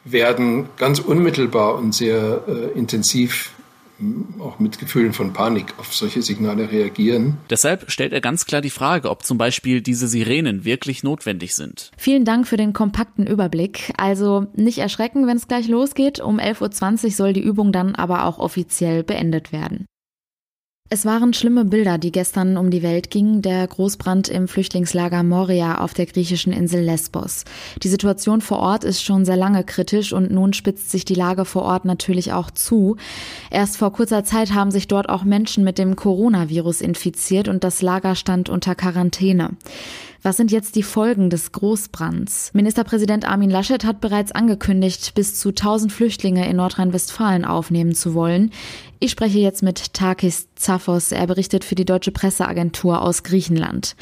werden 0.05 0.71
ganz 0.79 1.01
unmittelbar 1.01 1.75
und 1.75 1.95
sehr 1.95 2.45
äh, 2.49 2.79
intensiv 2.79 3.53
auch 4.39 4.59
mit 4.59 4.79
Gefühlen 4.79 5.13
von 5.13 5.33
Panik 5.33 5.75
auf 5.79 5.93
solche 5.93 6.23
Signale 6.23 6.71
reagieren. 6.71 7.39
Deshalb 7.51 7.91
stellt 7.91 8.13
er 8.13 8.21
ganz 8.21 8.47
klar 8.47 8.61
die 8.61 8.71
Frage, 8.71 9.11
ob 9.11 9.25
zum 9.25 9.39
Beispiel 9.39 9.81
diese 9.81 10.07
Sirenen 10.07 10.65
wirklich 10.65 11.03
notwendig 11.03 11.55
sind. 11.55 11.91
Vielen 11.97 12.25
Dank 12.25 12.47
für 12.47 12.57
den 12.57 12.73
kompakten 12.73 13.27
Überblick. 13.27 13.93
Also 13.97 14.47
nicht 14.55 14.79
erschrecken, 14.79 15.27
wenn 15.27 15.37
es 15.37 15.49
gleich 15.49 15.69
losgeht. 15.69 16.21
Um 16.21 16.39
11.20 16.39 17.05
Uhr 17.05 17.11
soll 17.11 17.33
die 17.33 17.43
Übung 17.43 17.73
dann 17.73 17.95
aber 17.95 18.25
auch 18.25 18.39
offiziell 18.39 19.03
beendet 19.03 19.53
werden. 19.53 19.88
Es 20.91 21.05
waren 21.05 21.35
schlimme 21.35 21.67
Bilder, 21.67 21.99
die 21.99 22.11
gestern 22.11 22.57
um 22.57 22.71
die 22.71 22.83
Welt 22.83 23.11
gingen, 23.11 23.43
der 23.43 23.67
Großbrand 23.67 24.29
im 24.31 24.49
Flüchtlingslager 24.49 25.23
Moria 25.23 25.83
auf 25.83 25.93
der 25.93 26.07
griechischen 26.07 26.51
Insel 26.51 26.83
Lesbos. 26.83 27.45
Die 27.83 27.91
Situation 27.91 28.41
vor 28.41 28.59
Ort 28.59 28.85
ist 28.85 29.03
schon 29.03 29.27
sehr 29.27 29.37
lange 29.37 29.65
kritisch 29.65 30.15
und 30.15 30.31
nun 30.31 30.55
spitzt 30.55 30.91
sich 30.91 31.05
die 31.05 31.15
Lage 31.15 31.45
vor 31.45 31.65
Ort 31.65 31.85
natürlich 31.85 32.33
auch 32.33 32.51
zu. 32.51 32.97
Erst 33.51 33.77
vor 33.77 33.93
kurzer 33.93 34.25
Zeit 34.25 34.55
haben 34.55 34.71
sich 34.71 34.89
dort 34.89 35.11
auch 35.11 35.25
Menschen 35.25 35.63
mit 35.63 35.77
dem 35.77 35.95
Coronavirus 35.95 36.81
infiziert 36.81 37.49
und 37.49 37.65
das 37.65 37.83
Lager 37.83 38.15
stand 38.15 38.49
unter 38.49 38.75
Quarantäne. 38.75 39.51
Was 40.23 40.37
sind 40.37 40.51
jetzt 40.51 40.75
die 40.75 40.83
Folgen 40.83 41.31
des 41.31 41.53
Großbrands? 41.53 42.51
Ministerpräsident 42.53 43.25
Armin 43.25 43.51
Laschet 43.51 43.85
hat 43.85 44.01
bereits 44.01 44.33
angekündigt, 44.33 45.15
bis 45.15 45.37
zu 45.37 45.51
1000 45.51 45.93
Flüchtlinge 45.93 46.49
in 46.49 46.57
Nordrhein-Westfalen 46.57 47.45
aufnehmen 47.45 47.95
zu 47.95 48.15
wollen. 48.15 48.51
Ich 48.99 49.13
spreche 49.13 49.39
jetzt 49.39 49.63
mit 49.63 49.95
Takis 49.95 50.49
Zaphos. 50.57 51.13
Er 51.13 51.29
berichtet 51.29 51.65
für 51.65 51.77
die 51.77 51.85
Deutsche 51.85 52.11
Presseagentur 52.11 53.01
aus 53.01 53.23
Griechenland. 53.23 53.95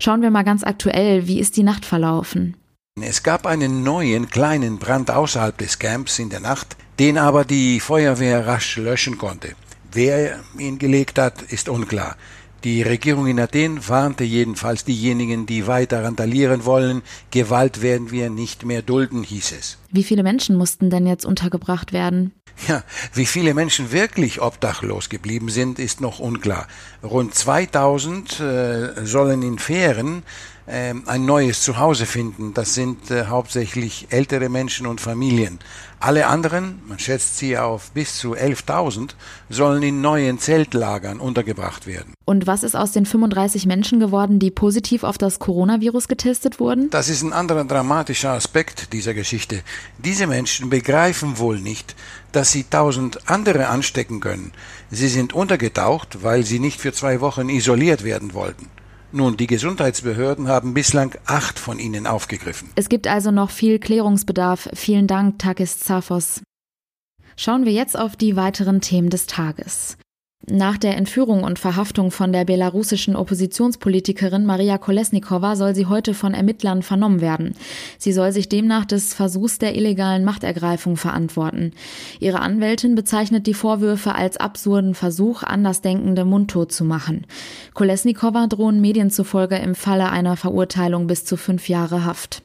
Schauen 0.00 0.22
wir 0.22 0.30
mal 0.30 0.42
ganz 0.42 0.64
aktuell, 0.64 1.28
wie 1.28 1.38
ist 1.38 1.58
die 1.58 1.62
Nacht 1.62 1.84
verlaufen? 1.84 2.56
Es 2.98 3.22
gab 3.22 3.46
einen 3.46 3.82
neuen 3.82 4.30
kleinen 4.30 4.78
Brand 4.78 5.10
außerhalb 5.10 5.56
des 5.58 5.78
Camps 5.78 6.18
in 6.18 6.30
der 6.30 6.40
Nacht, 6.40 6.76
den 6.98 7.18
aber 7.18 7.44
die 7.44 7.78
Feuerwehr 7.78 8.46
rasch 8.46 8.78
löschen 8.78 9.18
konnte. 9.18 9.54
Wer 9.92 10.40
ihn 10.58 10.78
gelegt 10.78 11.18
hat, 11.18 11.42
ist 11.42 11.68
unklar. 11.68 12.16
Die 12.64 12.82
Regierung 12.82 13.28
in 13.28 13.38
Athen 13.38 13.88
warnte 13.88 14.24
jedenfalls 14.24 14.84
diejenigen, 14.84 15.46
die 15.46 15.68
weiter 15.68 16.02
randalieren 16.02 16.64
wollen. 16.64 17.02
Gewalt 17.30 17.82
werden 17.82 18.10
wir 18.10 18.30
nicht 18.30 18.64
mehr 18.64 18.82
dulden, 18.82 19.22
hieß 19.22 19.52
es. 19.52 19.78
Wie 19.92 20.02
viele 20.02 20.24
Menschen 20.24 20.56
mussten 20.56 20.90
denn 20.90 21.06
jetzt 21.06 21.24
untergebracht 21.24 21.92
werden? 21.92 22.32
Ja, 22.66 22.82
wie 23.14 23.26
viele 23.26 23.54
Menschen 23.54 23.92
wirklich 23.92 24.42
obdachlos 24.42 25.08
geblieben 25.08 25.48
sind, 25.48 25.78
ist 25.78 26.00
noch 26.00 26.18
unklar. 26.18 26.66
Rund 27.04 27.32
2000 27.32 28.40
äh, 28.40 29.06
sollen 29.06 29.42
in 29.42 29.60
Fähren 29.60 30.18
äh, 30.18 30.57
ein 31.06 31.24
neues 31.24 31.62
Zuhause 31.62 32.04
finden. 32.04 32.52
Das 32.52 32.74
sind 32.74 33.10
äh, 33.10 33.26
hauptsächlich 33.26 34.08
ältere 34.10 34.48
Menschen 34.48 34.86
und 34.86 35.00
Familien. 35.00 35.58
Alle 36.00 36.26
anderen, 36.28 36.80
man 36.86 36.98
schätzt 36.98 37.38
sie 37.38 37.58
auf 37.58 37.90
bis 37.90 38.18
zu 38.18 38.34
11.000, 38.36 39.10
sollen 39.48 39.82
in 39.82 40.00
neuen 40.00 40.38
Zeltlagern 40.38 41.18
untergebracht 41.18 41.86
werden. 41.86 42.14
Und 42.24 42.46
was 42.46 42.62
ist 42.62 42.76
aus 42.76 42.92
den 42.92 43.04
35 43.04 43.66
Menschen 43.66 43.98
geworden, 43.98 44.38
die 44.38 44.50
positiv 44.50 45.02
auf 45.02 45.18
das 45.18 45.40
Coronavirus 45.40 46.06
getestet 46.06 46.60
wurden? 46.60 46.90
Das 46.90 47.08
ist 47.08 47.22
ein 47.22 47.32
anderer 47.32 47.64
dramatischer 47.64 48.30
Aspekt 48.30 48.92
dieser 48.92 49.14
Geschichte. 49.14 49.62
Diese 49.98 50.26
Menschen 50.28 50.70
begreifen 50.70 51.38
wohl 51.38 51.58
nicht, 51.58 51.96
dass 52.30 52.52
sie 52.52 52.64
tausend 52.64 53.28
andere 53.28 53.68
anstecken 53.68 54.20
können. 54.20 54.52
Sie 54.90 55.08
sind 55.08 55.32
untergetaucht, 55.32 56.22
weil 56.22 56.44
sie 56.44 56.60
nicht 56.60 56.80
für 56.80 56.92
zwei 56.92 57.20
Wochen 57.20 57.48
isoliert 57.48 58.04
werden 58.04 58.34
wollten. 58.34 58.68
Nun, 59.10 59.36
die 59.36 59.46
Gesundheitsbehörden 59.46 60.48
haben 60.48 60.74
bislang 60.74 61.14
acht 61.24 61.58
von 61.58 61.78
ihnen 61.78 62.06
aufgegriffen. 62.06 62.68
Es 62.74 62.88
gibt 62.88 63.06
also 63.06 63.30
noch 63.30 63.50
viel 63.50 63.78
Klärungsbedarf. 63.78 64.68
Vielen 64.74 65.06
Dank, 65.06 65.38
Takis 65.38 65.80
Zafos. 65.80 66.42
Schauen 67.36 67.64
wir 67.64 67.72
jetzt 67.72 67.98
auf 67.98 68.16
die 68.16 68.36
weiteren 68.36 68.80
Themen 68.80 69.10
des 69.10 69.26
Tages. 69.26 69.96
Nach 70.50 70.78
der 70.78 70.96
Entführung 70.96 71.44
und 71.44 71.58
Verhaftung 71.58 72.10
von 72.10 72.32
der 72.32 72.46
belarussischen 72.46 73.16
Oppositionspolitikerin 73.16 74.46
Maria 74.46 74.78
Kolesnikova 74.78 75.56
soll 75.56 75.74
sie 75.74 75.84
heute 75.86 76.14
von 76.14 76.32
Ermittlern 76.32 76.82
vernommen 76.82 77.20
werden. 77.20 77.54
Sie 77.98 78.12
soll 78.12 78.32
sich 78.32 78.48
demnach 78.48 78.86
des 78.86 79.12
Versuchs 79.12 79.58
der 79.58 79.76
illegalen 79.76 80.24
Machtergreifung 80.24 80.96
verantworten. 80.96 81.72
Ihre 82.18 82.40
Anwältin 82.40 82.94
bezeichnet 82.94 83.46
die 83.46 83.52
Vorwürfe 83.52 84.14
als 84.14 84.38
absurden 84.38 84.94
Versuch, 84.94 85.42
Andersdenkende 85.42 86.24
mundtot 86.24 86.72
zu 86.72 86.84
machen. 86.84 87.26
Kolesnikova 87.74 88.46
drohen 88.46 88.80
Medien 88.80 89.10
zufolge 89.10 89.56
im 89.56 89.74
Falle 89.74 90.08
einer 90.10 90.36
Verurteilung 90.36 91.06
bis 91.06 91.26
zu 91.26 91.36
fünf 91.36 91.68
Jahre 91.68 92.06
Haft. 92.06 92.42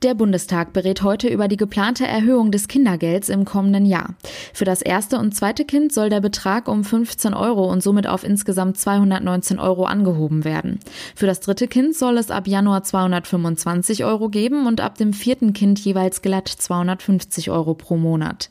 Der 0.00 0.14
Bundestag 0.14 0.72
berät 0.72 1.02
heute 1.02 1.28
über 1.28 1.48
die 1.48 1.56
geplante 1.56 2.06
Erhöhung 2.06 2.50
des 2.50 2.66
Kindergelds 2.66 3.28
im 3.28 3.44
kommenden 3.44 3.84
Jahr. 3.84 4.14
Für 4.54 4.64
das 4.64 4.82
erste 4.82 5.18
und 5.18 5.34
zweite 5.34 5.64
Kind 5.64 5.92
soll 5.92 6.08
der 6.08 6.20
Betrag 6.20 6.66
um 6.66 6.82
15 6.82 7.34
Euro 7.34 7.70
und 7.70 7.82
somit 7.82 8.06
auf 8.06 8.24
insgesamt 8.24 8.78
219 8.78 9.58
Euro 9.58 9.84
angehoben 9.84 10.44
werden. 10.44 10.80
Für 11.14 11.26
das 11.26 11.40
dritte 11.40 11.68
Kind 11.68 11.94
soll 11.94 12.18
es 12.18 12.30
ab 12.30 12.48
Januar 12.48 12.82
225 12.82 14.04
Euro 14.04 14.28
geben 14.28 14.66
und 14.66 14.80
ab 14.80 14.96
dem 14.96 15.12
vierten 15.12 15.52
Kind 15.52 15.78
jeweils 15.78 16.22
glatt 16.22 16.48
250 16.48 17.50
Euro 17.50 17.74
pro 17.74 17.96
Monat. 17.96 18.48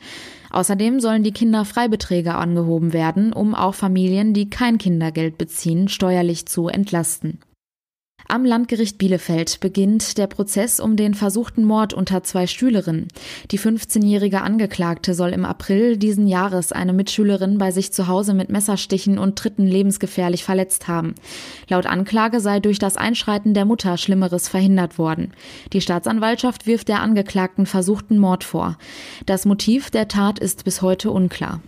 Außerdem 0.52 1.00
sollen 1.00 1.24
die 1.24 1.32
Kinderfreibeträge 1.32 2.36
angehoben 2.36 2.94
werden, 2.94 3.34
um 3.34 3.56
auch 3.56 3.74
Familien, 3.74 4.34
die 4.34 4.50
kein 4.50 4.78
Kindergeld 4.78 5.38
beziehen, 5.38 5.88
steuerlich 5.88 6.46
zu 6.46 6.68
entlasten. 6.68 7.40
Am 8.32 8.46
Landgericht 8.46 8.98
Bielefeld 8.98 9.60
beginnt 9.60 10.18
der 10.18 10.26
Prozess 10.26 10.80
um 10.80 10.96
den 10.96 11.16
versuchten 11.16 11.66
Mord 11.66 11.94
unter 11.94 12.24
zwei 12.24 12.48
Schülerinnen. 12.48 13.10
Die 13.52 13.60
15-jährige 13.60 14.42
Angeklagte 14.42 15.16
soll 15.16 15.32
im 15.32 15.44
April 15.44 15.98
diesen 15.98 16.28
Jahres 16.28 16.72
eine 16.72 16.94
Mitschülerin 16.94 17.58
bei 17.58 17.72
sich 17.72 17.92
zu 17.92 18.08
Hause 18.08 18.34
mit 18.34 18.50
Messerstichen 18.50 19.18
und 19.18 19.38
Tritten 19.38 19.68
lebensgefährlich 19.68 20.46
verletzt 20.46 20.88
haben. 20.88 21.16
Laut 21.68 21.86
Anklage 21.86 22.40
sei 22.40 22.62
durch 22.62 22.80
das 22.80 22.96
Einschreiten 22.96 23.54
der 23.54 23.66
Mutter 23.66 23.98
Schlimmeres 23.98 24.48
verhindert 24.48 24.98
worden. 24.98 25.34
Die 25.74 25.82
Staatsanwaltschaft 25.82 26.66
wirft 26.66 26.88
der 26.88 27.02
Angeklagten 27.02 27.66
versuchten 27.66 28.18
Mord 28.18 28.46
vor. 28.46 28.78
Das 29.26 29.44
Motiv 29.44 29.92
der 29.92 30.08
Tat 30.08 30.40
ist 30.40 30.64
bis 30.64 30.82
heute 30.82 31.12
unklar. 31.12 31.60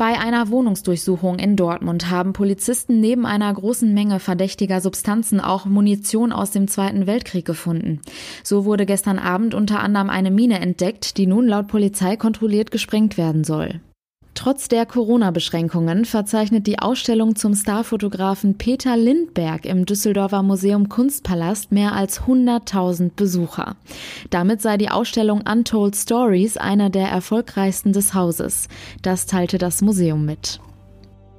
Bei 0.00 0.18
einer 0.18 0.48
Wohnungsdurchsuchung 0.48 1.38
in 1.38 1.56
Dortmund 1.56 2.08
haben 2.08 2.32
Polizisten 2.32 3.00
neben 3.00 3.26
einer 3.26 3.52
großen 3.52 3.92
Menge 3.92 4.18
verdächtiger 4.18 4.80
Substanzen 4.80 5.40
auch 5.40 5.66
Munition 5.66 6.32
aus 6.32 6.50
dem 6.52 6.68
Zweiten 6.68 7.06
Weltkrieg 7.06 7.44
gefunden. 7.44 8.00
So 8.42 8.64
wurde 8.64 8.86
gestern 8.86 9.18
Abend 9.18 9.52
unter 9.52 9.80
anderem 9.80 10.08
eine 10.08 10.30
Mine 10.30 10.58
entdeckt, 10.58 11.18
die 11.18 11.26
nun 11.26 11.46
laut 11.46 11.68
Polizei 11.68 12.16
kontrolliert 12.16 12.70
gesprengt 12.70 13.18
werden 13.18 13.44
soll. 13.44 13.80
Trotz 14.40 14.68
der 14.68 14.86
Corona-Beschränkungen 14.86 16.06
verzeichnet 16.06 16.66
die 16.66 16.78
Ausstellung 16.78 17.36
zum 17.36 17.54
Starfotografen 17.54 18.56
Peter 18.56 18.96
Lindberg 18.96 19.66
im 19.66 19.84
Düsseldorfer 19.84 20.42
Museum 20.42 20.88
Kunstpalast 20.88 21.72
mehr 21.72 21.92
als 21.92 22.22
100.000 22.22 23.10
Besucher. 23.14 23.76
Damit 24.30 24.62
sei 24.62 24.78
die 24.78 24.88
Ausstellung 24.88 25.42
Untold 25.46 25.94
Stories 25.94 26.56
einer 26.56 26.88
der 26.88 27.08
erfolgreichsten 27.08 27.92
des 27.92 28.14
Hauses. 28.14 28.68
Das 29.02 29.26
teilte 29.26 29.58
das 29.58 29.82
Museum 29.82 30.24
mit. 30.24 30.58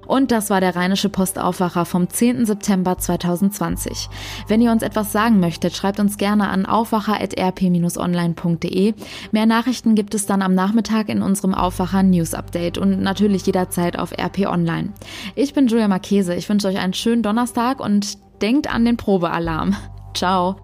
Und 0.07 0.31
das 0.31 0.49
war 0.49 0.61
der 0.61 0.75
Rheinische 0.75 1.09
Postaufwacher 1.09 1.85
vom 1.85 2.09
10. 2.09 2.45
September 2.45 2.97
2020. 2.97 4.09
Wenn 4.47 4.61
ihr 4.61 4.71
uns 4.71 4.81
etwas 4.83 5.11
sagen 5.11 5.39
möchtet, 5.39 5.75
schreibt 5.75 5.99
uns 5.99 6.17
gerne 6.17 6.49
an 6.49 6.65
aufwacher.rp-online.de. 6.65 8.93
Mehr 9.31 9.45
Nachrichten 9.45 9.93
gibt 9.95 10.15
es 10.15 10.25
dann 10.25 10.41
am 10.41 10.53
Nachmittag 10.53 11.09
in 11.09 11.21
unserem 11.21 11.53
Aufwacher 11.53 12.03
News 12.03 12.33
Update 12.33 12.77
und 12.77 13.01
natürlich 13.01 13.45
jederzeit 13.45 13.99
auf 13.99 14.11
RP 14.11 14.47
Online. 14.47 14.89
Ich 15.35 15.53
bin 15.53 15.67
Julia 15.67 15.87
Marchese. 15.87 16.35
Ich 16.35 16.49
wünsche 16.49 16.67
euch 16.67 16.79
einen 16.79 16.93
schönen 16.93 17.23
Donnerstag 17.23 17.79
und 17.79 18.17
denkt 18.41 18.69
an 18.73 18.85
den 18.85 18.97
Probealarm. 18.97 19.75
Ciao. 20.13 20.57